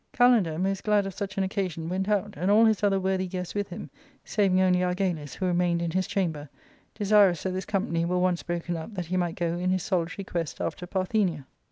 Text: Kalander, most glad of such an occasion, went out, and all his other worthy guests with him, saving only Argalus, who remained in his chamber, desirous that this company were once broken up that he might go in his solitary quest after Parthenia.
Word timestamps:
Kalander, 0.13 0.59
most 0.59 0.83
glad 0.83 1.05
of 1.05 1.13
such 1.13 1.37
an 1.37 1.43
occasion, 1.43 1.87
went 1.87 2.09
out, 2.09 2.33
and 2.35 2.49
all 2.49 2.65
his 2.65 2.81
other 2.83 2.99
worthy 2.99 3.27
guests 3.27 3.53
with 3.53 3.69
him, 3.69 3.91
saving 4.25 4.59
only 4.59 4.79
Argalus, 4.79 5.35
who 5.35 5.45
remained 5.45 5.79
in 5.79 5.91
his 5.91 6.07
chamber, 6.07 6.49
desirous 6.95 7.43
that 7.43 7.51
this 7.51 7.65
company 7.65 8.03
were 8.03 8.17
once 8.17 8.41
broken 8.41 8.75
up 8.75 8.95
that 8.95 9.05
he 9.05 9.15
might 9.15 9.35
go 9.35 9.59
in 9.59 9.69
his 9.69 9.83
solitary 9.83 10.23
quest 10.23 10.59
after 10.59 10.87
Parthenia. 10.87 11.45